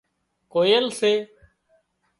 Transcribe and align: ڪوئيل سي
ڪوئيل 0.53 0.85
سي 0.99 1.13